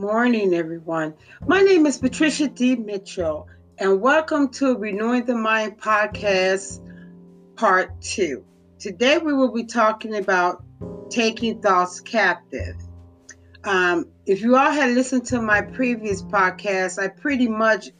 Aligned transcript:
morning, 0.00 0.54
everyone. 0.54 1.12
My 1.46 1.60
name 1.60 1.84
is 1.84 1.98
Patricia 1.98 2.48
D. 2.48 2.74
Mitchell, 2.74 3.48
and 3.76 4.00
welcome 4.00 4.48
to 4.52 4.74
Renewing 4.74 5.26
the 5.26 5.34
Mind 5.34 5.78
podcast, 5.78 6.80
part 7.54 8.00
two. 8.00 8.42
Today, 8.78 9.18
we 9.18 9.34
will 9.34 9.52
be 9.52 9.64
talking 9.64 10.16
about 10.16 10.64
taking 11.10 11.60
thoughts 11.60 12.00
captive. 12.00 12.76
Um, 13.64 14.06
if 14.24 14.40
you 14.40 14.56
all 14.56 14.70
had 14.70 14.94
listened 14.94 15.26
to 15.26 15.42
my 15.42 15.60
previous 15.60 16.22
podcast, 16.22 16.98
I 16.98 17.08
pretty 17.08 17.48
much 17.48 17.90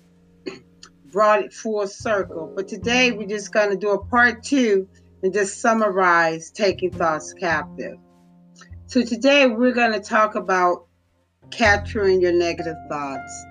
brought 1.12 1.42
it 1.42 1.52
full 1.52 1.86
circle. 1.86 2.50
But 2.56 2.66
today, 2.66 3.12
we're 3.12 3.28
just 3.28 3.52
going 3.52 3.68
to 3.68 3.76
do 3.76 3.90
a 3.90 4.02
part 4.02 4.42
two 4.42 4.88
and 5.22 5.34
just 5.34 5.60
summarize 5.60 6.50
taking 6.50 6.92
thoughts 6.92 7.34
captive. 7.34 7.98
So, 8.86 9.02
today, 9.02 9.46
we're 9.48 9.74
going 9.74 9.92
to 9.92 10.00
talk 10.00 10.34
about 10.34 10.86
capturing 11.50 12.20
your 12.20 12.32
negative 12.32 12.76
thoughts. 12.88 13.44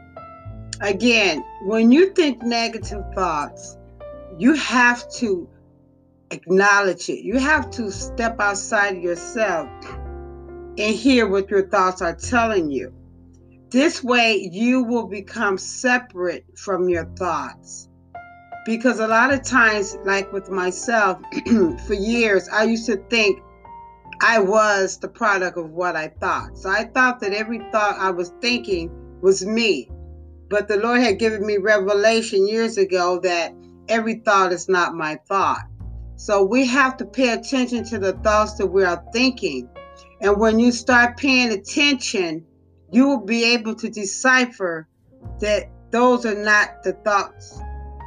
Again, 0.82 1.44
when 1.64 1.92
you 1.92 2.14
think 2.14 2.42
negative 2.42 3.04
thoughts, 3.14 3.78
you 4.38 4.54
have 4.54 5.10
to 5.14 5.50
acknowledge 6.32 7.10
it. 7.10 7.24
You 7.24 7.38
have 7.38 7.70
to 7.72 7.92
step 7.92 8.40
outside 8.40 8.98
of 8.98 9.04
yourself 9.04 9.70
and 10.78 10.96
hear 10.96 11.28
what 11.28 11.50
your 11.50 11.68
thoughts 11.68 12.02
are 12.02 12.16
telling 12.16 12.72
you. 12.72 12.94
This 13.70 14.04
way, 14.04 14.50
you 14.52 14.84
will 14.84 15.08
become 15.08 15.58
separate 15.58 16.46
from 16.58 16.90
your 16.90 17.06
thoughts. 17.06 17.88
Because 18.66 19.00
a 19.00 19.08
lot 19.08 19.34
of 19.34 19.44
times, 19.44 19.98
like 20.06 20.32
with 20.32 20.50
myself, 20.50 21.20
for 21.88 21.94
years, 21.94 22.48
I 22.50 22.64
used 22.64 22.86
to 22.88 22.98
think 23.10 23.42
I 24.22 24.40
was 24.40 24.98
the 24.98 25.08
product 25.08 25.58
of 25.58 25.72
what 25.72 25.96
I 25.96 26.10
thought. 26.20 26.58
So 26.58 26.70
I 26.70 26.86
thought 26.86 27.22
that 27.22 27.34
every 27.34 27.60
thought 27.72 27.98
I 27.98 28.12
was 28.12 28.34
thinking 28.42 28.92
was 29.22 29.46
me. 29.46 29.90
But 30.50 30.68
the 30.68 30.78
Lord 30.78 31.00
had 31.00 31.20
given 31.20 31.46
me 31.46 31.58
revelation 31.58 32.48
years 32.48 32.78
ago 32.78 33.20
that 33.22 33.54
every 33.88 34.16
thought 34.16 34.52
is 34.52 34.68
not 34.68 34.94
my 34.94 35.20
thought. 35.28 35.62
So 36.18 36.44
we 36.44 36.66
have 36.68 36.98
to 36.98 37.06
pay 37.06 37.30
attention 37.30 37.86
to 37.86 38.00
the 38.00 38.14
thoughts 38.14 38.56
that 38.56 38.68
we 38.68 38.84
are 38.84 39.02
thinking. 39.14 39.70
And 40.22 40.38
when 40.38 40.60
you 40.60 40.74
start 40.74 41.16
paying 41.16 41.54
attention, 41.54 42.46
you 42.92 43.08
will 43.08 43.26
be 43.26 43.54
able 43.54 43.76
to 43.76 43.90
decipher 43.90 44.88
that 45.40 45.70
those 45.92 46.26
are 46.26 46.36
not 46.36 46.84
the 46.84 46.94
thoughts 47.06 47.58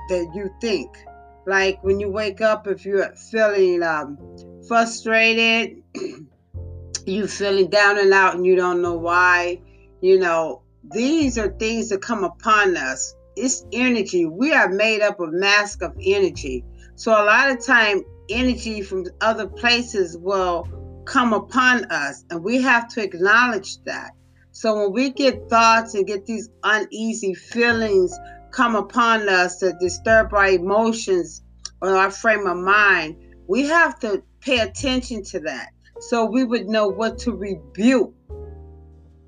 that 0.09 0.31
you 0.35 0.51
think. 0.61 0.91
Like 1.47 1.83
when 1.83 2.01
you 2.01 2.11
wake 2.11 2.43
up, 2.43 2.67
if 2.67 2.85
you're 2.85 3.15
feeling 3.15 3.83
um, 3.83 4.19
frustrated, 4.67 5.83
you 7.07 7.27
feeling 7.27 7.69
down 7.69 7.99
and 7.99 8.13
out 8.13 8.35
and 8.35 8.47
you 8.47 8.57
don't 8.57 8.83
know 8.83 8.95
why, 8.95 9.61
you 10.01 10.19
know, 10.19 10.63
these 10.93 11.39
are 11.39 11.49
things 11.49 11.89
that 11.91 12.03
come 12.03 12.25
upon 12.25 12.77
us. 12.77 13.15
It's 13.37 13.65
energy. 13.73 14.27
We 14.27 14.53
are 14.53 14.69
made 14.69 15.01
up 15.01 15.21
of 15.21 15.33
mask 15.33 15.83
of 15.83 15.97
energy. 16.01 16.65
So 16.97 17.13
a 17.13 17.25
lot 17.25 17.51
of 17.51 17.65
time 17.65 18.03
energy 18.29 18.83
from 18.83 19.07
other 19.21 19.47
places 19.47 20.17
will 20.17 20.69
come 21.05 21.33
upon 21.33 21.85
us 21.87 22.25
and 22.31 22.45
we 22.45 22.61
have 22.63 22.89
to 22.89 23.03
acknowledge 23.03 23.83
that. 23.85 24.13
So 24.53 24.79
when 24.79 24.93
we 24.93 25.11
get 25.11 25.49
thoughts 25.49 25.95
and 25.95 26.07
get 26.07 26.27
these 26.27 26.51
uneasy 26.63 27.35
feelings 27.35 28.17
come 28.51 28.77
upon 28.77 29.29
us 29.29 29.59
that 29.59 29.81
disturb 29.81 30.33
our 30.35 30.49
emotions 30.49 31.43
or 31.81 31.97
our 31.97 32.11
frame 32.11 32.47
of 32.47 32.59
mind, 32.59 33.17
we 33.53 33.67
have 33.67 34.01
to 34.01 34.23
pay 34.41 34.61
attention 34.61 35.23
to 35.23 35.41
that 35.41 35.75
so 36.01 36.25
we 36.25 36.43
would 36.43 36.67
know 36.67 36.89
what 36.89 37.19
to 37.19 37.33
rebuke. 37.33 38.15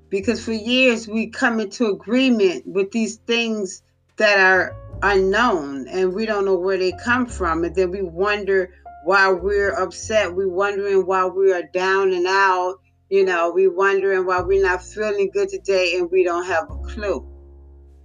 Because 0.09 0.43
for 0.43 0.51
years 0.51 1.07
we 1.07 1.27
come 1.27 1.59
into 1.59 1.89
agreement 1.89 2.65
with 2.65 2.89
these 2.89 3.17
things 3.17 3.83
that 4.17 4.39
are 4.39 4.75
unknown 5.03 5.87
and 5.87 6.11
we 6.11 6.25
don't 6.25 6.45
know 6.45 6.55
where 6.55 6.79
they 6.79 6.91
come 7.03 7.27
from. 7.27 7.65
And 7.65 7.75
then 7.75 7.91
we 7.91 8.01
wonder 8.01 8.73
why 9.03 9.31
we're 9.31 9.73
upset. 9.73 10.35
We're 10.35 10.49
wondering 10.49 11.05
why 11.05 11.25
we 11.25 11.53
are 11.53 11.69
down 11.71 12.11
and 12.11 12.25
out. 12.25 12.79
You 13.11 13.25
know, 13.25 13.51
we're 13.53 13.71
wondering 13.71 14.25
why 14.25 14.41
we're 14.41 14.63
not 14.63 14.81
feeling 14.81 15.29
good 15.31 15.49
today 15.49 15.97
and 15.99 16.09
we 16.09 16.23
don't 16.23 16.47
have 16.47 16.71
a 16.71 16.77
clue. 16.77 17.31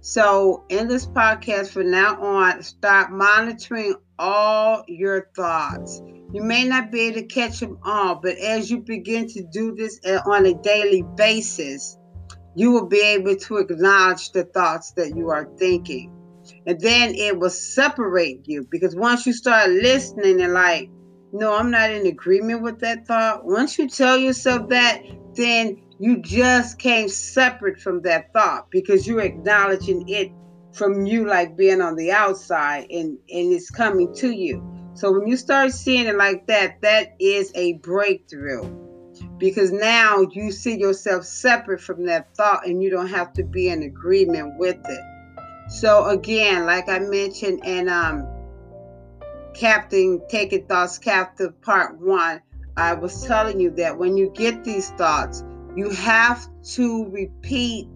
So, 0.01 0.65
in 0.69 0.87
this 0.87 1.07
podcast 1.07 1.69
from 1.69 1.89
now 1.89 2.21
on, 2.21 2.61
start 2.61 3.11
monitoring 3.11 3.95
all 4.21 4.83
your 4.87 5.29
thoughts. 5.35 6.01
You 6.31 6.43
may 6.43 6.63
not 6.63 6.91
be 6.91 7.01
able 7.07 7.21
to 7.21 7.25
catch 7.25 7.59
them 7.59 7.79
all, 7.83 8.15
but 8.15 8.37
as 8.37 8.69
you 8.69 8.81
begin 8.81 9.27
to 9.29 9.43
do 9.51 9.75
this 9.75 9.99
on 10.25 10.45
a 10.45 10.53
daily 10.53 11.03
basis, 11.15 11.97
you 12.55 12.71
will 12.71 12.87
be 12.87 13.01
able 13.01 13.35
to 13.35 13.57
acknowledge 13.57 14.31
the 14.31 14.43
thoughts 14.43 14.91
that 14.91 15.15
you 15.15 15.29
are 15.29 15.49
thinking. 15.57 16.13
And 16.65 16.79
then 16.79 17.15
it 17.15 17.37
will 17.37 17.49
separate 17.49 18.47
you 18.47 18.67
because 18.69 18.95
once 18.95 19.25
you 19.25 19.33
start 19.33 19.69
listening 19.71 20.41
and 20.41 20.53
like, 20.53 20.89
no, 21.33 21.53
I'm 21.55 21.71
not 21.71 21.89
in 21.89 22.05
agreement 22.05 22.61
with 22.61 22.79
that 22.81 23.07
thought. 23.07 23.45
Once 23.45 23.79
you 23.79 23.89
tell 23.89 24.17
yourself 24.17 24.69
that, 24.69 25.01
then 25.33 25.81
you 25.99 26.21
just 26.21 26.77
came 26.77 27.09
separate 27.09 27.79
from 27.79 28.01
that 28.03 28.33
thought 28.33 28.69
because 28.69 29.07
you're 29.07 29.21
acknowledging 29.21 30.07
it 30.09 30.31
from 30.73 31.05
you 31.05 31.27
like 31.27 31.57
being 31.57 31.81
on 31.81 31.95
the 31.95 32.11
outside 32.11 32.87
and 32.89 33.17
and 33.29 33.53
it's 33.53 33.69
coming 33.69 34.13
to 34.15 34.31
you. 34.31 34.67
So 34.93 35.11
when 35.11 35.27
you 35.27 35.37
start 35.37 35.71
seeing 35.71 36.07
it 36.07 36.17
like 36.17 36.47
that, 36.47 36.81
that 36.81 37.15
is 37.19 37.51
a 37.55 37.73
breakthrough. 37.73 38.79
Because 39.37 39.71
now 39.71 40.21
you 40.31 40.51
see 40.51 40.77
yourself 40.77 41.25
separate 41.25 41.81
from 41.81 42.05
that 42.05 42.35
thought 42.35 42.67
and 42.67 42.81
you 42.81 42.89
don't 42.89 43.07
have 43.07 43.33
to 43.33 43.43
be 43.43 43.69
in 43.69 43.83
agreement 43.83 44.57
with 44.57 44.77
it. 44.87 45.71
So 45.71 46.05
again, 46.05 46.65
like 46.65 46.89
I 46.89 46.99
mentioned 46.99 47.65
in 47.65 47.89
um 47.89 48.27
Captain 49.53 50.21
Taking 50.29 50.65
Thoughts 50.65 50.97
Captive 50.97 51.59
Part 51.61 51.99
1, 51.99 52.41
I 52.77 52.93
was 52.93 53.25
telling 53.25 53.59
you 53.59 53.71
that 53.71 53.97
when 53.97 54.17
you 54.17 54.31
get 54.33 54.63
these 54.63 54.89
thoughts, 54.91 55.43
you 55.75 55.89
have 55.89 56.47
to 56.75 57.05
repeat 57.09 57.87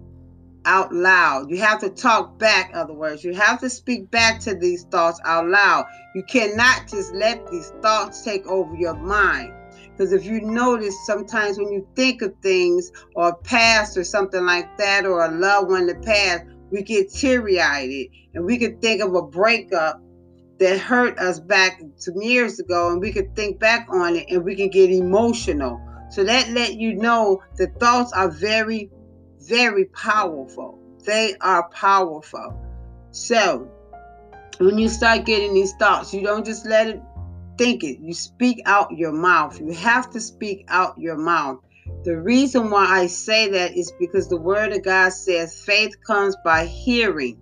out 0.65 0.93
loud. 0.93 1.49
You 1.49 1.57
have 1.59 1.79
to 1.81 1.89
talk 1.89 2.37
back, 2.37 2.71
other 2.73 2.93
words. 2.93 3.23
You 3.23 3.33
have 3.33 3.59
to 3.61 3.69
speak 3.69 4.11
back 4.11 4.39
to 4.41 4.55
these 4.55 4.83
thoughts 4.85 5.19
out 5.23 5.47
loud. 5.47 5.85
You 6.13 6.23
cannot 6.23 6.87
just 6.87 7.13
let 7.13 7.47
these 7.49 7.71
thoughts 7.81 8.23
take 8.23 8.45
over 8.47 8.75
your 8.75 8.95
mind. 8.95 9.53
Because 9.91 10.11
if 10.11 10.25
you 10.25 10.41
notice, 10.41 10.95
sometimes 11.05 11.57
when 11.57 11.71
you 11.71 11.87
think 11.95 12.21
of 12.21 12.33
things 12.41 12.91
or 13.15 13.35
past 13.37 13.95
or 13.97 14.03
something 14.03 14.45
like 14.45 14.77
that, 14.77 15.05
or 15.05 15.23
a 15.23 15.31
loved 15.31 15.69
one 15.69 15.81
in 15.81 15.87
the 15.87 15.95
past, 15.95 16.43
we 16.71 16.81
get 16.81 17.13
teary 17.13 17.61
eyed 17.61 18.07
and 18.33 18.43
we 18.43 18.57
could 18.57 18.81
think 18.81 19.01
of 19.01 19.15
a 19.15 19.21
breakup 19.21 20.01
that 20.59 20.79
hurt 20.79 21.17
us 21.19 21.39
back 21.39 21.81
some 21.97 22.21
years 22.21 22.59
ago 22.59 22.91
and 22.91 23.01
we 23.01 23.11
could 23.11 23.35
think 23.35 23.59
back 23.59 23.87
on 23.89 24.15
it 24.15 24.25
and 24.29 24.43
we 24.43 24.55
can 24.55 24.69
get 24.69 24.89
emotional. 24.89 25.81
So 26.11 26.23
that 26.23 26.49
let 26.49 26.75
you 26.75 26.95
know 26.95 27.41
the 27.55 27.67
thoughts 27.67 28.13
are 28.13 28.29
very 28.29 28.89
very 29.47 29.85
powerful. 29.85 30.79
They 31.05 31.35
are 31.41 31.69
powerful. 31.69 32.59
So, 33.11 33.69
when 34.59 34.77
you 34.77 34.89
start 34.89 35.25
getting 35.25 35.53
these 35.53 35.73
thoughts, 35.73 36.13
you 36.13 36.21
don't 36.21 36.45
just 36.45 36.65
let 36.65 36.87
it 36.87 37.01
think 37.57 37.83
it. 37.83 37.99
You 37.99 38.13
speak 38.13 38.61
out 38.65 38.91
your 38.91 39.11
mouth. 39.11 39.59
You 39.59 39.71
have 39.73 40.09
to 40.11 40.19
speak 40.19 40.65
out 40.67 40.97
your 40.97 41.17
mouth. 41.17 41.59
The 42.03 42.17
reason 42.17 42.69
why 42.69 42.85
I 42.85 43.07
say 43.07 43.49
that 43.51 43.75
is 43.75 43.93
because 43.99 44.27
the 44.27 44.39
word 44.39 44.73
of 44.73 44.83
God 44.83 45.11
says 45.13 45.63
faith 45.65 45.95
comes 46.05 46.35
by 46.43 46.65
hearing 46.65 47.41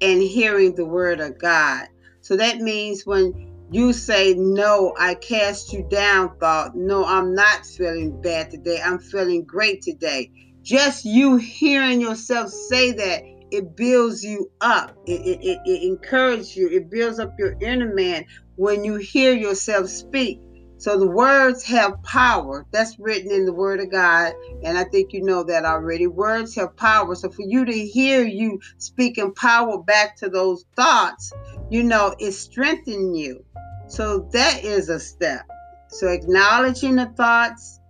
and 0.00 0.22
hearing 0.22 0.74
the 0.74 0.86
word 0.86 1.20
of 1.20 1.38
God. 1.38 1.86
So 2.22 2.36
that 2.36 2.58
means 2.58 3.04
when 3.04 3.68
you 3.70 3.92
say, 3.92 4.34
No, 4.34 4.94
I 4.98 5.14
cast 5.14 5.72
you 5.72 5.86
down, 5.88 6.36
thought, 6.38 6.74
No, 6.74 7.04
I'm 7.04 7.34
not 7.34 7.66
feeling 7.66 8.20
bad 8.20 8.50
today. 8.50 8.80
I'm 8.82 8.98
feeling 8.98 9.44
great 9.44 9.82
today 9.82 10.30
just 10.62 11.04
you 11.04 11.36
hearing 11.36 12.00
yourself 12.00 12.50
say 12.50 12.92
that 12.92 13.22
it 13.50 13.76
builds 13.76 14.22
you 14.22 14.50
up. 14.60 14.94
It, 15.06 15.20
it, 15.26 15.40
it, 15.42 15.58
it 15.64 15.82
encourages 15.82 16.56
you. 16.56 16.68
It 16.68 16.90
builds 16.90 17.18
up 17.18 17.34
your 17.38 17.54
inner 17.60 17.92
man 17.92 18.24
when 18.56 18.84
you 18.84 18.96
hear 18.96 19.34
yourself 19.34 19.88
speak. 19.88 20.40
So 20.78 20.98
the 20.98 21.06
words 21.06 21.62
have 21.64 22.02
power. 22.04 22.64
That's 22.72 22.98
written 22.98 23.30
in 23.30 23.44
the 23.44 23.52
word 23.52 23.80
of 23.80 23.90
god 23.90 24.32
and 24.64 24.78
i 24.78 24.84
think 24.84 25.12
you 25.12 25.22
know 25.22 25.42
that 25.44 25.64
already. 25.64 26.06
Words 26.06 26.54
have 26.56 26.76
power. 26.76 27.14
So 27.14 27.30
for 27.30 27.44
you 27.46 27.64
to 27.64 27.86
hear 27.86 28.24
you 28.24 28.60
speaking 28.78 29.34
power 29.34 29.82
back 29.82 30.16
to 30.18 30.28
those 30.28 30.64
thoughts 30.76 31.32
you 31.70 31.82
know 31.82 32.14
it 32.18 32.32
strengthening 32.32 33.14
you. 33.14 33.44
So 33.88 34.28
that 34.32 34.64
is 34.64 34.88
a 34.88 35.00
step. 35.00 35.42
So 35.88 36.08
acknowledging 36.08 36.96
the 36.96 37.06
thoughts 37.06 37.80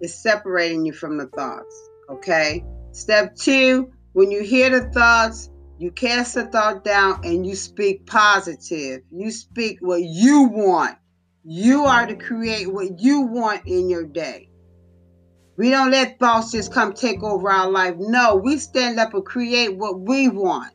is 0.00 0.20
separating 0.22 0.86
you 0.86 0.92
from 0.92 1.18
the 1.18 1.26
thoughts 1.26 1.87
Okay. 2.08 2.64
Step 2.92 3.36
two, 3.36 3.92
when 4.12 4.30
you 4.30 4.42
hear 4.42 4.70
the 4.70 4.90
thoughts, 4.90 5.50
you 5.78 5.90
cast 5.90 6.34
the 6.34 6.46
thought 6.46 6.84
down 6.84 7.20
and 7.24 7.46
you 7.46 7.54
speak 7.54 8.06
positive. 8.06 9.02
You 9.10 9.30
speak 9.30 9.78
what 9.80 10.02
you 10.02 10.48
want. 10.48 10.96
You 11.44 11.84
are 11.84 12.06
to 12.06 12.16
create 12.16 12.72
what 12.72 12.98
you 12.98 13.22
want 13.22 13.66
in 13.66 13.88
your 13.88 14.04
day. 14.04 14.48
We 15.56 15.70
don't 15.70 15.90
let 15.90 16.18
thoughts 16.18 16.52
just 16.52 16.72
come 16.72 16.94
take 16.94 17.22
over 17.22 17.50
our 17.50 17.70
life. 17.70 17.94
No, 17.98 18.36
we 18.36 18.58
stand 18.58 18.98
up 18.98 19.14
and 19.14 19.24
create 19.24 19.76
what 19.76 20.00
we 20.00 20.28
want. 20.28 20.72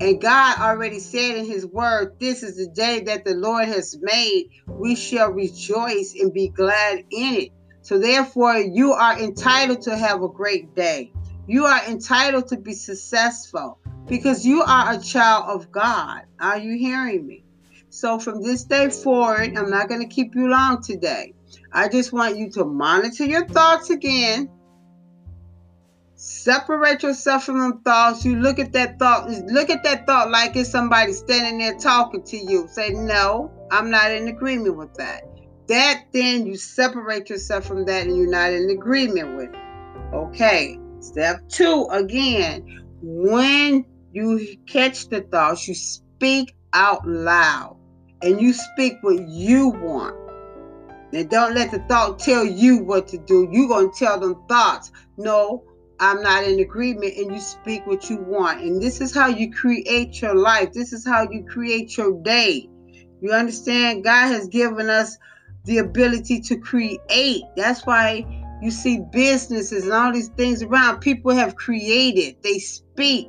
And 0.00 0.20
God 0.20 0.58
already 0.60 1.00
said 1.00 1.36
in 1.36 1.46
His 1.46 1.66
word, 1.66 2.14
This 2.20 2.42
is 2.42 2.56
the 2.56 2.68
day 2.68 3.00
that 3.04 3.24
the 3.24 3.34
Lord 3.34 3.66
has 3.68 3.98
made. 4.00 4.48
We 4.66 4.94
shall 4.94 5.32
rejoice 5.32 6.14
and 6.20 6.32
be 6.32 6.48
glad 6.48 6.98
in 7.10 7.34
it. 7.34 7.52
So, 7.88 7.98
therefore, 7.98 8.58
you 8.58 8.92
are 8.92 9.18
entitled 9.18 9.80
to 9.82 9.96
have 9.96 10.22
a 10.22 10.28
great 10.28 10.74
day. 10.74 11.10
You 11.46 11.64
are 11.64 11.82
entitled 11.86 12.48
to 12.48 12.58
be 12.58 12.74
successful 12.74 13.78
because 14.06 14.44
you 14.44 14.62
are 14.62 14.92
a 14.92 14.98
child 14.98 15.46
of 15.48 15.72
God. 15.72 16.24
Are 16.38 16.58
you 16.58 16.76
hearing 16.76 17.26
me? 17.26 17.44
So, 17.88 18.18
from 18.18 18.42
this 18.42 18.64
day 18.64 18.90
forward, 18.90 19.56
I'm 19.56 19.70
not 19.70 19.88
going 19.88 20.02
to 20.02 20.06
keep 20.06 20.34
you 20.34 20.50
long 20.50 20.82
today. 20.82 21.32
I 21.72 21.88
just 21.88 22.12
want 22.12 22.36
you 22.36 22.50
to 22.50 22.66
monitor 22.66 23.24
your 23.24 23.46
thoughts 23.46 23.88
again 23.88 24.50
Separate 26.20 27.04
yourself 27.04 27.44
from 27.44 27.60
them 27.60 27.80
thoughts. 27.82 28.24
You 28.24 28.40
look 28.40 28.58
at 28.58 28.72
that 28.72 28.98
thought, 28.98 29.30
look 29.30 29.70
at 29.70 29.84
that 29.84 30.04
thought 30.04 30.32
like 30.32 30.56
it's 30.56 30.68
somebody 30.68 31.12
standing 31.12 31.58
there 31.58 31.78
talking 31.78 32.24
to 32.24 32.36
you. 32.36 32.66
Say, 32.68 32.90
no, 32.90 33.52
I'm 33.70 33.88
not 33.88 34.10
in 34.10 34.26
agreement 34.26 34.76
with 34.76 34.92
that. 34.94 35.27
That 35.68 36.04
then 36.12 36.46
you 36.46 36.56
separate 36.56 37.30
yourself 37.30 37.66
from 37.66 37.84
that 37.86 38.06
and 38.06 38.16
you're 38.16 38.30
not 38.30 38.52
in 38.52 38.70
agreement 38.70 39.36
with 39.36 39.50
it. 39.50 40.14
Okay. 40.14 40.78
Step 41.00 41.48
two, 41.48 41.86
again, 41.90 42.82
when 43.02 43.84
you 44.12 44.56
catch 44.66 45.08
the 45.08 45.20
thoughts, 45.20 45.68
you 45.68 45.74
speak 45.74 46.54
out 46.72 47.06
loud 47.06 47.76
and 48.22 48.40
you 48.40 48.52
speak 48.52 48.94
what 49.02 49.28
you 49.28 49.68
want. 49.68 50.16
And 51.12 51.30
don't 51.30 51.54
let 51.54 51.70
the 51.70 51.78
thought 51.80 52.18
tell 52.18 52.44
you 52.44 52.78
what 52.78 53.08
to 53.08 53.18
do. 53.18 53.48
You're 53.50 53.68
going 53.68 53.92
to 53.92 53.98
tell 53.98 54.18
them 54.18 54.42
thoughts. 54.48 54.90
No, 55.16 55.64
I'm 56.00 56.22
not 56.22 56.44
in 56.44 56.60
agreement, 56.60 57.16
and 57.16 57.32
you 57.32 57.40
speak 57.40 57.86
what 57.86 58.10
you 58.10 58.18
want. 58.18 58.60
And 58.60 58.80
this 58.80 59.00
is 59.00 59.14
how 59.14 59.28
you 59.28 59.50
create 59.50 60.20
your 60.20 60.34
life. 60.34 60.72
This 60.72 60.92
is 60.92 61.06
how 61.06 61.28
you 61.30 61.44
create 61.44 61.96
your 61.96 62.20
day. 62.22 62.68
You 63.20 63.32
understand? 63.32 64.04
God 64.04 64.28
has 64.28 64.48
given 64.48 64.90
us 64.90 65.16
the 65.68 65.78
ability 65.78 66.40
to 66.42 66.56
create. 66.58 67.44
That's 67.56 67.86
why 67.86 68.26
you 68.62 68.70
see 68.70 69.00
businesses 69.12 69.84
and 69.84 69.92
all 69.92 70.12
these 70.12 70.30
things 70.30 70.62
around. 70.62 71.00
People 71.00 71.32
have 71.32 71.56
created, 71.56 72.36
they 72.42 72.58
speak, 72.58 73.28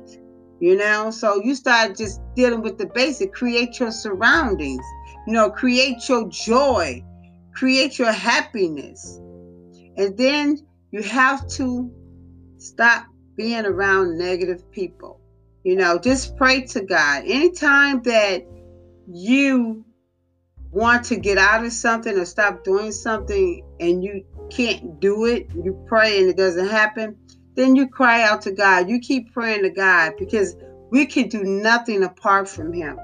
you 0.60 0.76
know. 0.76 1.10
So 1.10 1.42
you 1.42 1.54
start 1.54 1.96
just 1.96 2.20
dealing 2.34 2.62
with 2.62 2.78
the 2.78 2.86
basic. 2.86 3.32
Create 3.32 3.80
your 3.80 3.92
surroundings, 3.92 4.84
you 5.26 5.34
know, 5.34 5.50
create 5.50 6.08
your 6.08 6.28
joy, 6.28 7.04
create 7.54 7.98
your 7.98 8.12
happiness. 8.12 9.20
And 9.96 10.16
then 10.18 10.58
you 10.92 11.02
have 11.02 11.46
to 11.50 11.92
Stop 12.60 13.06
being 13.36 13.64
around 13.64 14.18
negative 14.18 14.70
people. 14.70 15.20
You 15.64 15.76
know, 15.76 15.98
just 15.98 16.36
pray 16.36 16.62
to 16.66 16.82
God. 16.82 17.24
Anytime 17.26 18.02
that 18.02 18.46
you 19.08 19.84
want 20.70 21.04
to 21.06 21.16
get 21.16 21.38
out 21.38 21.64
of 21.64 21.72
something 21.72 22.16
or 22.16 22.24
stop 22.24 22.64
doing 22.64 22.92
something 22.92 23.62
and 23.80 24.04
you 24.04 24.24
can't 24.50 25.00
do 25.00 25.26
it, 25.26 25.48
you 25.54 25.84
pray 25.86 26.20
and 26.20 26.28
it 26.28 26.36
doesn't 26.36 26.68
happen, 26.68 27.16
then 27.54 27.76
you 27.76 27.88
cry 27.88 28.22
out 28.22 28.42
to 28.42 28.52
God. 28.52 28.88
You 28.88 29.00
keep 29.00 29.32
praying 29.32 29.62
to 29.62 29.70
God 29.70 30.14
because 30.18 30.56
we 30.90 31.06
can 31.06 31.28
do 31.28 31.42
nothing 31.42 32.02
apart 32.02 32.48
from 32.48 32.72
Him. 32.72 32.98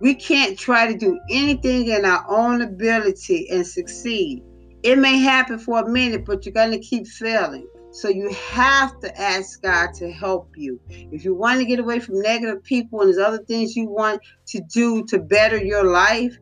We 0.00 0.14
can't 0.14 0.58
try 0.58 0.90
to 0.90 0.98
do 0.98 1.18
anything 1.30 1.86
in 1.86 2.04
our 2.04 2.24
own 2.28 2.62
ability 2.62 3.48
and 3.50 3.66
succeed. 3.66 4.42
It 4.82 4.98
may 4.98 5.18
happen 5.18 5.58
for 5.58 5.80
a 5.80 5.88
minute, 5.88 6.24
but 6.24 6.44
you're 6.44 6.52
going 6.52 6.72
to 6.72 6.80
keep 6.80 7.06
failing. 7.06 7.68
So 7.92 8.08
you 8.08 8.32
have 8.32 8.98
to 9.00 9.20
ask 9.20 9.62
God 9.62 9.92
to 9.94 10.10
help 10.10 10.48
you. 10.56 10.80
If 10.88 11.24
you 11.24 11.34
want 11.34 11.60
to 11.60 11.66
get 11.66 11.78
away 11.78 12.00
from 12.00 12.20
negative 12.20 12.64
people 12.64 13.00
and 13.00 13.08
there's 13.08 13.24
other 13.24 13.44
things 13.44 13.76
you 13.76 13.88
want 13.88 14.22
to 14.46 14.60
do 14.60 15.04
to 15.06 15.18
better 15.18 15.62
your 15.62 15.84
life 15.84 16.36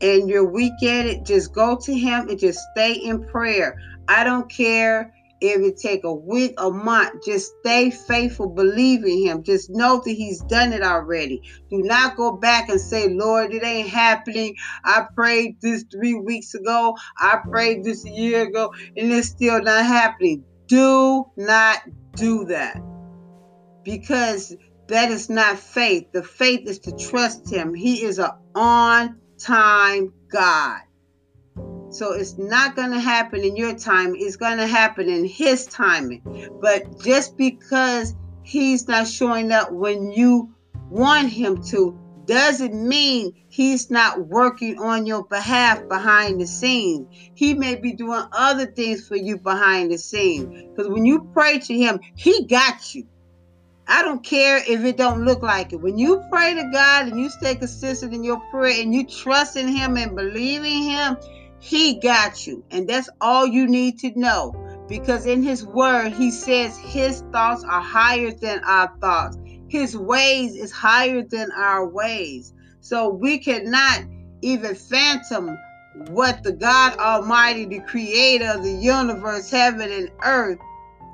and 0.00 0.28
you're 0.28 0.50
weak 0.50 0.82
at 0.82 1.06
it, 1.06 1.24
just 1.24 1.52
go 1.52 1.76
to 1.76 1.94
him 1.94 2.28
and 2.28 2.38
just 2.38 2.60
stay 2.72 2.94
in 2.94 3.24
prayer. 3.26 3.78
I 4.06 4.24
don't 4.24 4.50
care 4.50 5.12
if 5.40 5.60
it 5.60 5.78
take 5.78 6.04
a 6.04 6.12
week, 6.12 6.54
a 6.58 6.70
month, 6.70 7.24
just 7.24 7.52
stay 7.60 7.90
faithful, 7.90 8.48
believe 8.48 9.04
in 9.04 9.22
him. 9.24 9.42
Just 9.44 9.70
know 9.70 10.00
that 10.04 10.10
he's 10.10 10.40
done 10.42 10.72
it 10.72 10.82
already. 10.82 11.42
Do 11.70 11.78
not 11.78 12.16
go 12.16 12.32
back 12.32 12.68
and 12.68 12.80
say, 12.80 13.08
Lord, 13.08 13.52
it 13.52 13.64
ain't 13.64 13.88
happening. 13.88 14.56
I 14.84 15.06
prayed 15.14 15.60
this 15.60 15.84
three 15.90 16.14
weeks 16.14 16.54
ago. 16.54 16.96
I 17.16 17.38
prayed 17.50 17.84
this 17.84 18.04
a 18.04 18.10
year 18.10 18.48
ago, 18.48 18.72
and 18.96 19.12
it's 19.12 19.28
still 19.28 19.62
not 19.62 19.86
happening. 19.86 20.44
Do 20.66 21.26
not 21.36 21.78
do 22.14 22.46
that 22.46 22.82
because 23.84 24.54
that 24.88 25.10
is 25.10 25.30
not 25.30 25.58
faith. 25.58 26.10
The 26.12 26.22
faith 26.22 26.68
is 26.68 26.80
to 26.80 26.96
trust 26.96 27.48
Him. 27.48 27.74
He 27.74 28.02
is 28.02 28.18
an 28.18 28.30
on 28.54 29.20
time 29.38 30.12
God. 30.28 30.80
So 31.90 32.12
it's 32.12 32.36
not 32.36 32.76
going 32.76 32.90
to 32.90 33.00
happen 33.00 33.40
in 33.40 33.56
your 33.56 33.74
time, 33.74 34.14
it's 34.14 34.36
going 34.36 34.58
to 34.58 34.66
happen 34.66 35.08
in 35.08 35.24
His 35.24 35.66
timing. 35.66 36.22
But 36.60 37.00
just 37.00 37.36
because 37.36 38.14
He's 38.42 38.88
not 38.88 39.06
showing 39.06 39.52
up 39.52 39.72
when 39.72 40.10
you 40.10 40.54
want 40.90 41.30
Him 41.30 41.62
to, 41.64 41.98
doesn't 42.28 42.74
mean 42.74 43.32
he's 43.48 43.90
not 43.90 44.28
working 44.28 44.78
on 44.78 45.06
your 45.06 45.24
behalf 45.24 45.88
behind 45.88 46.38
the 46.38 46.46
scenes. 46.46 47.08
He 47.34 47.54
may 47.54 47.74
be 47.74 47.94
doing 47.94 48.22
other 48.32 48.66
things 48.66 49.08
for 49.08 49.16
you 49.16 49.38
behind 49.38 49.90
the 49.90 49.98
scenes. 49.98 50.62
Because 50.70 50.88
when 50.90 51.06
you 51.06 51.30
pray 51.32 51.58
to 51.58 51.74
him, 51.74 52.00
he 52.14 52.44
got 52.44 52.94
you. 52.94 53.06
I 53.90 54.02
don't 54.02 54.22
care 54.22 54.58
if 54.58 54.84
it 54.84 54.98
don't 54.98 55.24
look 55.24 55.42
like 55.42 55.72
it. 55.72 55.80
When 55.80 55.96
you 55.96 56.22
pray 56.30 56.54
to 56.54 56.70
God 56.70 57.08
and 57.08 57.18
you 57.18 57.30
stay 57.30 57.54
consistent 57.54 58.12
in 58.12 58.22
your 58.22 58.38
prayer 58.50 58.82
and 58.82 58.94
you 58.94 59.06
trust 59.06 59.56
in 59.56 59.66
him 59.66 59.96
and 59.96 60.14
believe 60.14 60.62
in 60.62 60.82
him, 60.82 61.16
he 61.58 61.98
got 61.98 62.46
you. 62.46 62.62
And 62.70 62.86
that's 62.86 63.08
all 63.20 63.46
you 63.46 63.66
need 63.66 63.98
to 64.00 64.12
know. 64.14 64.52
Because 64.88 65.24
in 65.24 65.42
his 65.42 65.64
word, 65.64 66.12
he 66.12 66.30
says 66.30 66.76
his 66.76 67.22
thoughts 67.32 67.64
are 67.64 67.80
higher 67.80 68.30
than 68.30 68.60
our 68.64 68.92
thoughts. 69.00 69.38
His 69.68 69.96
ways 69.96 70.54
is 70.54 70.70
higher 70.70 71.22
than 71.22 71.50
our 71.52 71.88
ways. 71.88 72.52
So 72.80 73.08
we 73.08 73.38
cannot 73.38 74.04
even 74.42 74.74
phantom 74.74 75.56
what 76.08 76.42
the 76.42 76.52
God 76.52 76.98
Almighty, 76.98 77.64
the 77.64 77.80
creator 77.80 78.52
of 78.54 78.62
the 78.62 78.72
universe, 78.72 79.50
heaven 79.50 79.90
and 79.90 80.10
earth, 80.22 80.58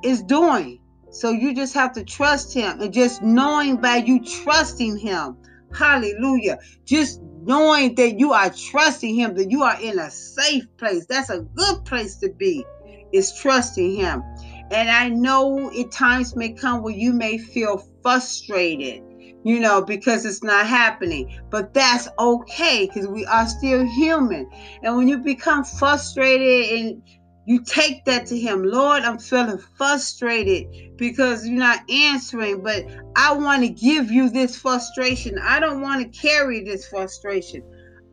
is 0.02 0.22
doing. 0.24 0.80
So 1.14 1.30
you 1.30 1.54
just 1.54 1.74
have 1.74 1.92
to 1.92 2.04
trust 2.04 2.52
him. 2.52 2.80
And 2.80 2.92
just 2.92 3.22
knowing 3.22 3.76
by 3.76 3.98
you 3.98 4.20
trusting 4.42 4.98
him, 4.98 5.36
hallelujah, 5.72 6.58
just 6.84 7.20
knowing 7.44 7.94
that 7.94 8.18
you 8.18 8.32
are 8.32 8.50
trusting 8.50 9.14
him, 9.14 9.36
that 9.36 9.48
you 9.48 9.62
are 9.62 9.80
in 9.80 10.00
a 10.00 10.10
safe 10.10 10.64
place. 10.76 11.06
That's 11.06 11.30
a 11.30 11.42
good 11.42 11.84
place 11.84 12.16
to 12.16 12.30
be, 12.30 12.64
is 13.12 13.32
trusting 13.40 13.94
him. 13.94 14.24
And 14.72 14.90
I 14.90 15.08
know 15.08 15.70
at 15.70 15.92
times 15.92 16.34
may 16.34 16.52
come 16.52 16.82
where 16.82 16.94
you 16.94 17.12
may 17.12 17.38
feel 17.38 17.86
frustrated, 18.02 19.04
you 19.44 19.60
know, 19.60 19.82
because 19.82 20.24
it's 20.24 20.42
not 20.42 20.66
happening. 20.66 21.40
But 21.48 21.74
that's 21.74 22.08
okay 22.18 22.88
because 22.88 23.06
we 23.06 23.24
are 23.26 23.46
still 23.46 23.86
human. 23.86 24.50
And 24.82 24.96
when 24.96 25.06
you 25.06 25.18
become 25.18 25.62
frustrated 25.62 26.80
and 26.80 27.02
you 27.46 27.62
take 27.62 28.04
that 28.06 28.26
to 28.26 28.38
him, 28.38 28.64
Lord, 28.64 29.02
I'm 29.02 29.18
feeling 29.18 29.58
frustrated 29.76 30.96
because 30.96 31.46
you're 31.46 31.58
not 31.58 31.88
answering, 31.90 32.62
but 32.62 32.84
I 33.16 33.34
want 33.34 33.62
to 33.62 33.68
give 33.68 34.10
you 34.10 34.30
this 34.30 34.56
frustration. 34.56 35.38
I 35.42 35.60
don't 35.60 35.82
want 35.82 36.02
to 36.02 36.20
carry 36.20 36.64
this 36.64 36.88
frustration. 36.88 37.62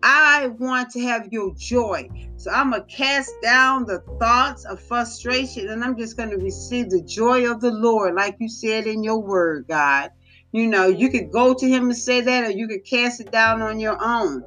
I 0.04 0.48
want 0.48 0.90
to 0.92 1.02
have 1.02 1.32
your 1.32 1.54
joy. 1.56 2.10
So 2.36 2.52
I'm 2.52 2.72
going 2.72 2.84
to 2.84 2.96
cast 2.96 3.32
down 3.44 3.86
the 3.86 4.00
thoughts 4.20 4.66
of 4.66 4.82
frustration 4.82 5.70
and 5.70 5.84
I'm 5.84 5.98
just 5.98 6.18
going 6.18 6.32
to 6.32 6.38
receive 6.38 6.90
the 6.90 7.04
joy 7.04 7.50
of 7.50 7.62
the 7.62 7.72
Lord, 7.72 8.16
like 8.16 8.36
you 8.40 8.50
said 8.50 8.88
in 8.88 9.04
your 9.04 9.20
word, 9.20 9.66
God. 9.68 10.10
You 10.52 10.68
know, 10.68 10.88
you 10.88 11.10
could 11.10 11.32
go 11.32 11.54
to 11.54 11.70
Him 11.70 11.84
and 11.86 11.98
say 11.98 12.20
that, 12.22 12.44
or 12.44 12.50
you 12.50 12.68
could 12.68 12.86
cast 12.86 13.22
it 13.22 13.32
down 13.32 13.62
on 13.62 13.80
your 13.80 13.98
own. 14.04 14.44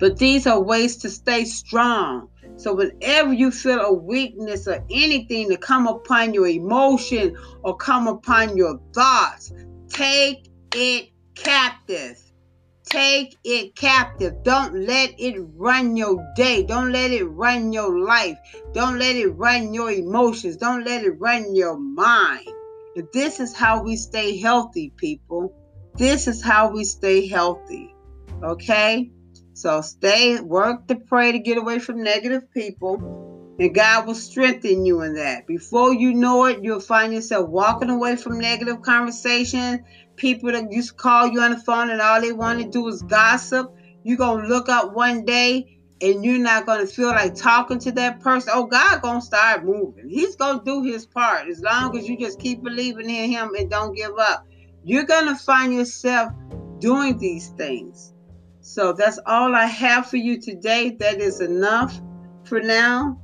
But 0.00 0.18
these 0.18 0.46
are 0.46 0.60
ways 0.60 0.96
to 0.98 1.10
stay 1.10 1.44
strong. 1.44 2.28
So 2.56 2.74
whenever 2.74 3.32
you 3.32 3.50
feel 3.50 3.80
a 3.80 3.92
weakness 3.92 4.68
or 4.68 4.84
anything 4.90 5.50
to 5.50 5.56
come 5.56 5.86
upon 5.86 6.34
your 6.34 6.46
emotion 6.46 7.36
or 7.62 7.76
come 7.76 8.06
upon 8.06 8.56
your 8.56 8.80
thoughts, 8.92 9.52
take 9.88 10.48
it 10.72 11.10
captive. 11.34 12.18
Take 12.84 13.36
it 13.44 13.74
captive. 13.74 14.42
Don't 14.44 14.86
let 14.86 15.14
it 15.18 15.36
run 15.56 15.96
your 15.96 16.24
day. 16.36 16.62
Don't 16.62 16.92
let 16.92 17.10
it 17.10 17.24
run 17.24 17.72
your 17.72 17.98
life. 17.98 18.38
Don't 18.72 18.98
let 18.98 19.16
it 19.16 19.28
run 19.28 19.72
your 19.72 19.90
emotions. 19.90 20.56
Don't 20.56 20.84
let 20.84 21.02
it 21.02 21.18
run 21.18 21.54
your 21.54 21.78
mind. 21.78 22.46
This 23.12 23.40
is 23.40 23.54
how 23.54 23.82
we 23.82 23.96
stay 23.96 24.38
healthy, 24.38 24.90
people. 24.96 25.52
This 25.96 26.28
is 26.28 26.42
how 26.42 26.70
we 26.70 26.84
stay 26.84 27.26
healthy. 27.26 27.94
Okay? 28.42 29.10
So 29.54 29.80
stay, 29.82 30.40
work 30.40 30.88
to 30.88 30.96
pray 30.96 31.32
to 31.32 31.38
get 31.38 31.58
away 31.58 31.78
from 31.78 32.02
negative 32.02 32.50
people. 32.52 32.96
And 33.58 33.72
God 33.72 34.06
will 34.06 34.16
strengthen 34.16 34.84
you 34.84 35.02
in 35.02 35.14
that. 35.14 35.46
Before 35.46 35.94
you 35.94 36.12
know 36.12 36.44
it, 36.46 36.64
you'll 36.64 36.80
find 36.80 37.14
yourself 37.14 37.48
walking 37.48 37.88
away 37.88 38.16
from 38.16 38.40
negative 38.40 38.82
conversation. 38.82 39.84
People 40.16 40.50
that 40.52 40.72
used 40.72 40.90
to 40.90 40.94
call 40.94 41.28
you 41.28 41.40
on 41.40 41.52
the 41.52 41.56
phone 41.56 41.90
and 41.90 42.00
all 42.00 42.20
they 42.20 42.32
want 42.32 42.60
to 42.60 42.68
do 42.68 42.88
is 42.88 43.02
gossip. 43.02 43.72
You're 44.02 44.16
going 44.16 44.42
to 44.42 44.48
look 44.48 44.68
up 44.68 44.92
one 44.92 45.24
day 45.24 45.78
and 46.00 46.24
you're 46.24 46.38
not 46.38 46.66
going 46.66 46.84
to 46.84 46.92
feel 46.92 47.08
like 47.08 47.36
talking 47.36 47.78
to 47.78 47.92
that 47.92 48.18
person. 48.20 48.50
Oh, 48.52 48.66
God 48.66 49.00
to 49.20 49.26
start 49.26 49.64
moving. 49.64 50.08
He's 50.08 50.34
to 50.58 50.64
do 50.64 50.82
his 50.82 51.06
part 51.06 51.48
as 51.48 51.60
long 51.60 51.96
as 51.96 52.08
you 52.08 52.18
just 52.18 52.40
keep 52.40 52.62
believing 52.64 53.08
in 53.08 53.30
him 53.30 53.54
and 53.54 53.70
don't 53.70 53.94
give 53.94 54.18
up. 54.18 54.46
You're 54.82 55.06
to 55.26 55.36
find 55.36 55.72
yourself 55.72 56.32
doing 56.80 57.18
these 57.18 57.50
things. 57.50 58.13
So 58.66 58.94
that's 58.94 59.18
all 59.26 59.54
I 59.54 59.66
have 59.66 60.06
for 60.06 60.16
you 60.16 60.40
today. 60.40 60.96
That 60.98 61.20
is 61.20 61.42
enough 61.42 62.00
for 62.44 62.60
now. 62.60 63.20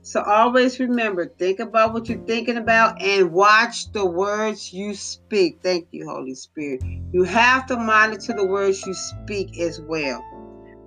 So 0.00 0.22
always 0.22 0.80
remember, 0.80 1.26
think 1.26 1.60
about 1.60 1.92
what 1.92 2.08
you're 2.08 2.24
thinking 2.24 2.56
about 2.56 3.02
and 3.02 3.30
watch 3.30 3.92
the 3.92 4.06
words 4.06 4.72
you 4.72 4.94
speak. 4.94 5.58
Thank 5.62 5.88
you, 5.90 6.08
Holy 6.08 6.34
Spirit. 6.34 6.82
You 7.12 7.24
have 7.24 7.66
to 7.66 7.76
monitor 7.76 8.32
the 8.32 8.46
words 8.46 8.86
you 8.86 8.94
speak 8.94 9.60
as 9.60 9.82
well. 9.82 10.24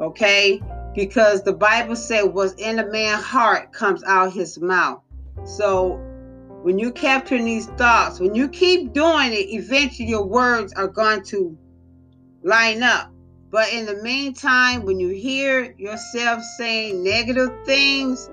Okay? 0.01 0.59
Because 0.95 1.43
the 1.43 1.53
Bible 1.53 1.95
said 1.95 2.23
what's 2.23 2.53
in 2.53 2.79
a 2.79 2.89
man's 2.89 3.23
heart 3.23 3.73
comes 3.73 4.03
out 4.05 4.33
his 4.33 4.59
mouth. 4.59 5.03
So 5.45 6.01
when 6.63 6.79
you 6.79 6.91
capture 6.91 7.37
these 7.37 7.67
thoughts, 7.67 8.19
when 8.19 8.33
you 8.33 8.49
keep 8.49 8.91
doing 8.91 9.33
it, 9.33 9.53
eventually 9.53 10.09
your 10.09 10.25
words 10.25 10.73
are 10.73 10.87
going 10.87 11.23
to 11.25 11.55
line 12.41 12.81
up. 12.81 13.12
But 13.53 13.71
in 13.71 13.85
the 13.85 14.01
meantime, 14.01 14.83
when 14.83 14.99
you 14.99 15.09
hear 15.09 15.75
yourself 15.77 16.41
saying 16.57 17.03
negative 17.03 17.51
things, 17.67 18.27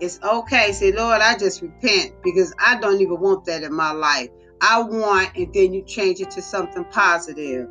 it's 0.00 0.18
okay. 0.20 0.72
Say, 0.72 0.90
Lord, 0.90 1.20
I 1.20 1.38
just 1.38 1.62
repent 1.62 2.14
because 2.24 2.52
I 2.58 2.80
don't 2.80 3.00
even 3.00 3.20
want 3.20 3.44
that 3.44 3.62
in 3.62 3.72
my 3.72 3.92
life. 3.92 4.30
I 4.60 4.82
want, 4.82 5.36
and 5.36 5.54
then 5.54 5.74
you 5.74 5.84
change 5.84 6.20
it 6.20 6.32
to 6.32 6.42
something 6.42 6.84
positive. 6.86 7.68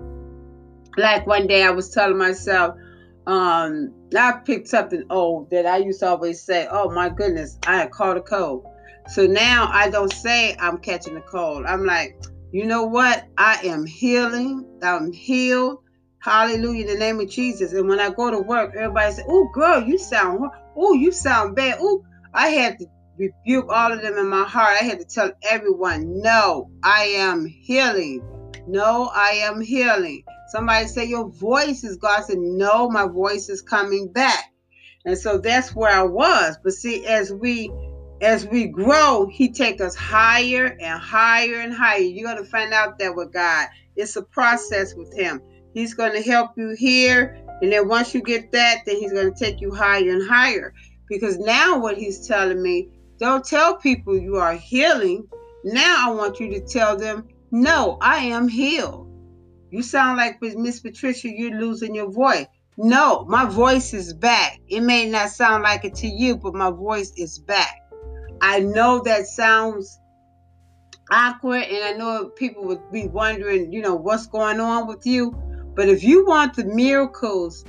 Like 0.95 1.27
one 1.27 1.45
day 1.45 1.63
I 1.63 1.71
was 1.71 1.89
telling 1.89 2.17
myself, 2.17 2.77
um, 3.27 3.93
I 4.17 4.39
picked 4.45 4.69
something 4.69 5.03
old 5.09 5.49
that 5.49 5.65
I 5.65 5.79
used 5.79 5.99
to 5.99 6.07
always 6.07 6.41
say, 6.41 6.69
Oh 6.71 6.89
my 6.89 7.09
goodness, 7.09 7.57
I 7.67 7.79
had 7.79 7.91
caught 7.91 8.15
a 8.15 8.21
cold. 8.21 8.65
So 9.09 9.25
now 9.25 9.69
I 9.73 9.89
don't 9.89 10.13
say 10.13 10.55
I'm 10.57 10.77
catching 10.77 11.17
a 11.17 11.21
cold. 11.21 11.65
I'm 11.65 11.85
like, 11.85 12.15
you 12.53 12.65
know 12.65 12.85
what? 12.85 13.25
I 13.37 13.59
am 13.65 13.85
healing. 13.85 14.65
I'm 14.81 15.11
healed. 15.11 15.82
Hallelujah, 16.23 16.85
in 16.85 16.87
the 16.87 16.97
name 16.97 17.19
of 17.19 17.29
Jesus. 17.29 17.73
And 17.73 17.89
when 17.89 17.99
I 17.99 18.09
go 18.09 18.31
to 18.31 18.39
work, 18.39 18.73
everybody 18.77 19.11
say, 19.11 19.23
Oh, 19.27 19.49
girl, 19.53 19.83
you 19.83 19.97
sound, 19.97 20.39
oh, 20.73 20.93
you 20.93 21.11
sound 21.11 21.53
bad. 21.53 21.79
Oh, 21.81 22.01
I 22.33 22.47
had 22.47 22.79
to 22.79 22.85
rebuke 23.17 23.65
all 23.69 23.91
of 23.91 24.01
them 24.01 24.17
in 24.17 24.29
my 24.29 24.45
heart. 24.45 24.77
I 24.79 24.85
had 24.85 24.99
to 24.99 25.05
tell 25.05 25.31
everyone, 25.43 26.21
no, 26.21 26.69
I 26.81 27.15
am 27.17 27.45
healing. 27.45 28.21
No, 28.65 29.11
I 29.13 29.31
am 29.43 29.59
healing. 29.59 30.23
Somebody 30.51 30.87
say 30.87 31.03
your 31.03 31.27
voice 31.27 31.83
is 31.83 31.97
God. 31.97 32.19
I 32.19 32.23
said, 32.23 32.37
no, 32.37 32.89
my 32.89 33.05
voice 33.05 33.49
is 33.49 33.61
coming 33.61 34.09
back. 34.13 34.45
And 35.03 35.17
so 35.17 35.39
that's 35.39 35.75
where 35.75 35.91
I 35.91 36.03
was. 36.03 36.57
But 36.63 36.71
see, 36.71 37.05
as 37.05 37.33
we 37.33 37.69
as 38.21 38.45
we 38.45 38.67
grow, 38.67 39.27
he 39.29 39.51
take 39.51 39.81
us 39.81 39.95
higher 39.95 40.77
and 40.79 41.01
higher 41.01 41.59
and 41.59 41.73
higher. 41.73 41.99
You're 41.99 42.33
gonna 42.33 42.45
find 42.45 42.71
out 42.73 42.97
that 42.99 43.13
with 43.13 43.33
God, 43.33 43.67
it's 43.97 44.15
a 44.15 44.21
process 44.21 44.95
with 44.95 45.13
him. 45.13 45.41
He's 45.73 45.93
gonna 45.93 46.21
help 46.21 46.51
you 46.57 46.75
here, 46.77 47.37
and 47.61 47.71
then 47.71 47.87
once 47.87 48.13
you 48.13 48.21
get 48.21 48.51
that, 48.51 48.83
then 48.85 48.97
he's 48.97 49.13
gonna 49.13 49.33
take 49.35 49.61
you 49.61 49.73
higher 49.73 50.11
and 50.11 50.27
higher. 50.27 50.73
Because 51.07 51.37
now 51.37 51.79
what 51.79 51.97
he's 51.97 52.27
telling 52.27 52.61
me, 52.61 52.89
don't 53.17 53.45
tell 53.45 53.75
people 53.77 54.17
you 54.17 54.37
are 54.37 54.53
healing. 54.53 55.27
Now 55.63 56.09
I 56.09 56.11
want 56.11 56.39
you 56.39 56.49
to 56.51 56.59
tell 56.59 56.97
them, 56.97 57.27
no, 57.51 57.97
I 58.01 58.17
am 58.17 58.47
healed. 58.47 59.09
You 59.71 59.81
sound 59.81 60.17
like 60.17 60.41
Miss 60.41 60.79
Patricia, 60.79 61.29
you're 61.29 61.59
losing 61.59 61.95
your 61.95 62.11
voice. 62.11 62.45
No, 62.77 63.25
my 63.25 63.45
voice 63.45 63.93
is 63.93 64.13
back. 64.13 64.59
It 64.67 64.81
may 64.81 65.07
not 65.07 65.29
sound 65.29 65.63
like 65.63 65.85
it 65.85 65.95
to 65.95 66.07
you, 66.07 66.37
but 66.37 66.55
my 66.55 66.71
voice 66.71 67.11
is 67.17 67.39
back. 67.39 67.79
I 68.41 68.59
know 68.59 69.01
that 69.03 69.27
sounds 69.27 69.99
awkward, 71.11 71.63
and 71.63 71.83
I 71.83 71.93
know 71.93 72.29
people 72.29 72.65
would 72.65 72.91
be 72.91 73.07
wondering, 73.07 73.71
you 73.71 73.81
know, 73.81 73.95
what's 73.95 74.25
going 74.27 74.59
on 74.59 74.87
with 74.87 75.05
you. 75.05 75.35
But 75.75 75.89
if 75.89 76.03
you 76.03 76.25
want 76.25 76.55
the 76.55 76.65
miracles 76.65 77.63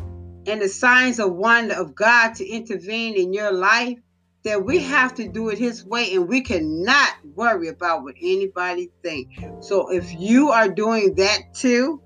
and 0.46 0.60
the 0.60 0.68
signs 0.68 1.18
of 1.18 1.32
wonder 1.32 1.74
of 1.74 1.94
God 1.94 2.34
to 2.36 2.46
intervene 2.46 3.14
in 3.14 3.32
your 3.32 3.52
life, 3.52 3.98
then 4.42 4.64
we 4.66 4.80
have 4.80 5.14
to 5.14 5.26
do 5.26 5.48
it 5.48 5.58
His 5.58 5.84
way, 5.86 6.14
and 6.14 6.28
we 6.28 6.42
cannot 6.42 7.14
worry 7.34 7.68
about 7.68 8.02
what 8.02 8.14
anybody 8.20 8.90
think. 9.02 9.28
So 9.60 9.90
if 9.90 10.12
you 10.12 10.50
are 10.50 10.68
doing 10.68 11.14
that 11.14 11.54
too, 11.54 12.02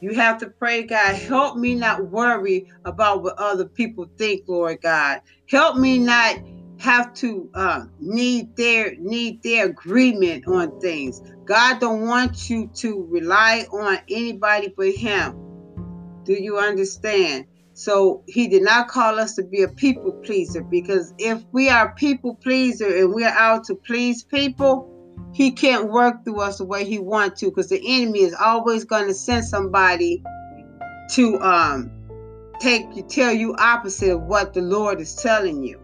you 0.00 0.14
have 0.14 0.38
to 0.38 0.48
pray, 0.48 0.84
God, 0.84 1.14
help 1.14 1.56
me 1.56 1.74
not 1.74 2.10
worry 2.10 2.70
about 2.84 3.22
what 3.22 3.38
other 3.38 3.66
people 3.66 4.08
think, 4.18 4.44
Lord 4.48 4.80
God. 4.82 5.20
Help 5.48 5.76
me 5.76 5.98
not 5.98 6.36
have 6.82 7.14
to 7.14 7.48
uh, 7.54 7.84
need 8.00 8.56
their 8.56 8.94
need 8.98 9.42
their 9.42 9.66
agreement 9.66 10.46
on 10.48 10.80
things. 10.80 11.20
God 11.46 11.80
don't 11.80 12.06
want 12.06 12.50
you 12.50 12.70
to 12.76 13.06
rely 13.10 13.66
on 13.72 13.98
anybody 14.10 14.72
but 14.76 14.90
Him. 14.90 16.24
Do 16.24 16.34
you 16.34 16.58
understand? 16.58 17.46
So 17.74 18.22
he 18.26 18.48
did 18.48 18.62
not 18.62 18.88
call 18.88 19.18
us 19.18 19.34
to 19.36 19.42
be 19.42 19.62
a 19.62 19.68
people 19.68 20.12
pleaser 20.24 20.62
because 20.62 21.12
if 21.18 21.42
we 21.52 21.68
are 21.70 21.94
people 21.94 22.38
pleaser 22.42 22.86
and 22.86 23.14
we're 23.14 23.26
out 23.26 23.64
to 23.64 23.74
please 23.74 24.22
people, 24.24 24.88
he 25.34 25.52
can't 25.52 25.90
work 25.90 26.24
through 26.24 26.40
us 26.40 26.58
the 26.58 26.64
way 26.64 26.84
he 26.84 26.98
wants 26.98 27.40
to 27.40 27.46
because 27.46 27.70
the 27.70 27.80
enemy 27.84 28.20
is 28.20 28.34
always 28.34 28.84
going 28.84 29.06
to 29.06 29.14
send 29.14 29.44
somebody 29.46 30.22
to 31.12 31.40
um 31.40 31.90
take 32.60 32.84
you 32.94 33.02
tell 33.02 33.32
you 33.32 33.56
opposite 33.58 34.12
of 34.12 34.22
what 34.22 34.52
the 34.52 34.60
Lord 34.60 35.00
is 35.00 35.14
telling 35.14 35.64
you. 35.64 35.81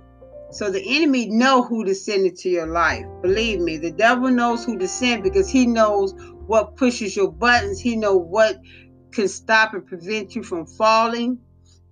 So 0.51 0.71
the 0.71 0.83
enemy 0.97 1.29
know 1.29 1.63
who 1.63 1.85
to 1.85 1.95
send 1.95 2.27
into 2.27 2.49
your 2.49 2.67
life. 2.67 3.05
Believe 3.23 3.61
me, 3.61 3.77
the 3.77 3.93
devil 3.93 4.31
knows 4.31 4.65
who 4.65 4.79
to 4.79 4.89
send 4.89 5.23
because 5.23 5.51
he 5.51 5.67
knows 5.67 6.15
what 6.47 6.77
pushes 6.77 7.15
your 7.15 7.31
buttons. 7.31 7.81
He 7.81 7.97
know 7.97 8.17
what 8.17 8.59
can 9.13 9.29
stop 9.29 9.75
and 9.75 9.87
prevent 9.87 10.35
you 10.35 10.43
from 10.43 10.67
falling, 10.67 11.39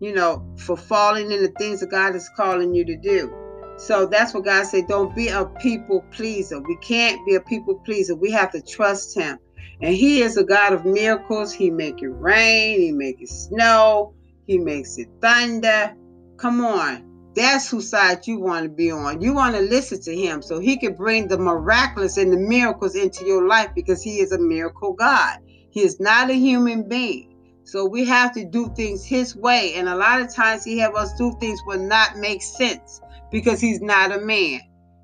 you 0.01 0.15
know, 0.15 0.55
for 0.59 0.77
falling 0.77 1.31
in 1.31 1.43
the 1.43 1.53
things 1.59 1.81
that 1.81 1.91
God 1.91 2.15
is 2.15 2.31
calling 2.37 2.75
you 2.75 2.85
to 2.87 2.97
do. 2.97 3.33
So 3.79 4.07
that's 4.07 4.33
what 4.33 4.45
God 4.45 4.65
said. 4.67 4.89
Don't 4.89 5.15
be 5.15 5.29
a 5.29 5.45
people 5.61 6.03
pleaser. 6.13 6.61
We 6.61 6.77
can't 6.79 7.25
be 7.27 7.35
a 7.35 7.41
people 7.41 7.81
pleaser. 7.85 8.15
We 8.15 8.31
have 8.33 8.53
to 8.53 8.63
trust 8.63 9.15
Him. 9.15 9.39
And 9.83 9.95
He 9.95 10.23
is 10.23 10.39
a 10.39 10.45
God 10.45 10.73
of 10.73 10.87
miracles. 10.87 11.53
He 11.53 11.71
make 11.71 12.03
it 12.03 12.09
rain. 12.09 12.81
He 12.81 12.93
make 12.93 13.21
it 13.21 13.29
snow. 13.29 14.15
He 14.47 14.59
makes 14.59 14.97
it 14.97 15.09
thunder. 15.21 15.95
Come 16.39 16.65
on. 16.65 17.06
That's 17.37 17.69
whose 17.71 17.91
side 17.91 18.27
you 18.27 18.41
want 18.41 18.65
to 18.65 18.71
be 18.71 18.91
on. 18.91 19.21
You 19.21 19.35
want 19.35 19.55
to 19.57 19.61
listen 19.61 20.01
to 20.03 20.17
him 20.17 20.41
so 20.41 20.59
he 20.59 20.79
can 20.79 20.95
bring 20.95 21.29
the 21.29 21.37
miraculous 21.37 22.17
and 22.17 22.33
the 22.33 22.39
miracles 22.39 22.97
into 22.97 23.27
your 23.27 23.47
life 23.47 23.71
because 23.75 24.03
he 24.03 24.21
is 24.21 24.33
a 24.33 24.39
miracle 24.39 24.95
God. 24.95 25.39
He 25.71 25.83
is 25.83 26.01
not 26.01 26.31
a 26.31 26.35
human 26.35 26.89
being. 26.89 27.35
So 27.65 27.85
we 27.85 28.07
have 28.07 28.33
to 28.35 28.45
do 28.47 28.73
things 28.75 29.05
his 29.05 29.37
way. 29.37 29.75
And 29.75 29.87
a 29.87 29.97
lot 29.97 30.23
of 30.23 30.35
times 30.35 30.65
he 30.65 30.79
have 30.79 30.95
us 30.95 31.13
do 31.19 31.37
things 31.39 31.61
will 31.67 31.81
not 31.81 32.17
make 32.17 32.43
sense 32.43 33.03
because 33.31 33.61
he's 33.61 33.83
not 33.83 34.13
a 34.13 34.21
man. 34.21 34.61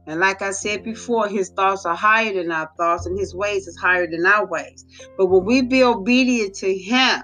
And 0.06 0.18
like 0.18 0.40
I 0.40 0.52
said 0.52 0.84
before, 0.84 1.28
his 1.28 1.50
thoughts 1.50 1.84
are 1.84 1.94
higher 1.94 2.32
than 2.32 2.50
our 2.50 2.70
thoughts 2.78 3.04
and 3.04 3.18
his 3.18 3.34
ways 3.34 3.66
is 3.66 3.76
higher 3.76 4.06
than 4.06 4.24
our 4.24 4.46
ways. 4.46 4.86
But 5.18 5.26
when 5.26 5.44
we 5.44 5.62
be 5.62 5.82
obedient 5.82 6.54
to 6.56 6.74
him, 6.74 7.22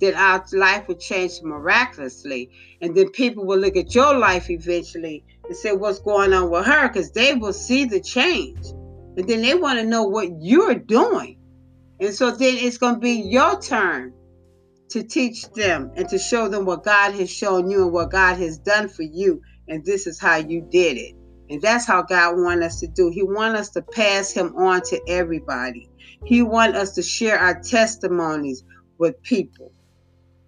then 0.00 0.14
our 0.14 0.44
life 0.52 0.88
will 0.88 0.96
change 0.96 1.42
miraculously. 1.42 2.50
And 2.80 2.96
then 2.96 3.10
people 3.10 3.44
will 3.44 3.58
look 3.58 3.76
at 3.76 3.94
your 3.94 4.18
life 4.18 4.50
eventually 4.50 5.24
and 5.44 5.56
say, 5.56 5.72
What's 5.72 6.00
going 6.00 6.32
on 6.32 6.50
with 6.50 6.66
her? 6.66 6.88
Because 6.88 7.12
they 7.12 7.34
will 7.34 7.52
see 7.52 7.84
the 7.84 8.00
change. 8.00 8.66
And 9.16 9.28
then 9.28 9.42
they 9.42 9.54
want 9.54 9.78
to 9.78 9.84
know 9.84 10.04
what 10.04 10.28
you're 10.40 10.74
doing. 10.74 11.38
And 12.00 12.14
so 12.14 12.30
then 12.30 12.56
it's 12.56 12.78
going 12.78 12.94
to 12.94 13.00
be 13.00 13.20
your 13.20 13.60
turn 13.60 14.14
to 14.90 15.02
teach 15.02 15.48
them 15.50 15.92
and 15.96 16.08
to 16.08 16.18
show 16.18 16.48
them 16.48 16.64
what 16.64 16.82
God 16.84 17.12
has 17.14 17.30
shown 17.30 17.70
you 17.70 17.84
and 17.84 17.92
what 17.92 18.10
God 18.10 18.38
has 18.38 18.58
done 18.58 18.88
for 18.88 19.02
you. 19.02 19.42
And 19.68 19.84
this 19.84 20.06
is 20.06 20.18
how 20.18 20.36
you 20.36 20.66
did 20.70 20.96
it. 20.96 21.14
And 21.50 21.60
that's 21.60 21.84
how 21.84 22.02
God 22.02 22.36
wants 22.36 22.64
us 22.64 22.80
to 22.80 22.86
do. 22.86 23.10
He 23.10 23.22
wants 23.22 23.60
us 23.60 23.70
to 23.70 23.82
pass 23.82 24.32
him 24.32 24.54
on 24.56 24.82
to 24.82 25.00
everybody. 25.08 25.90
He 26.24 26.42
wants 26.42 26.78
us 26.78 26.94
to 26.94 27.02
share 27.02 27.38
our 27.38 27.60
testimonies 27.60 28.62
with 28.98 29.22
people. 29.22 29.72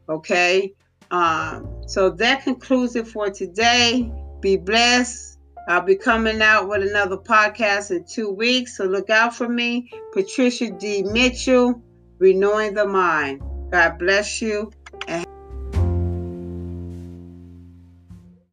Okay? 0.09 0.75
Um, 1.11 1.83
so 1.87 2.11
that 2.11 2.45
concludes 2.45 2.97
it 2.97 3.07
for 3.07 3.31
today. 3.31 4.11
Be 4.41 4.57
blessed. 4.57 5.39
I'll 5.69 5.83
be 5.83 5.97
coming 5.97 6.43
out 6.43 6.69
with 6.69 6.83
another 6.83 7.17
podcast 7.17 7.91
in 7.91 8.05
two 8.05 8.31
weeks, 8.31 8.77
so 8.77 8.85
look 8.85 9.11
out 9.11 9.35
for 9.35 9.49
me. 9.49 9.91
Patricia 10.13 10.71
D. 10.71 11.05
Mitchell, 11.05 11.81
Renewing 12.19 12.75
the 12.75 12.87
Mind. 12.87 13.43
God 13.71 13.99
bless 13.99 14.43
you. 14.43 14.71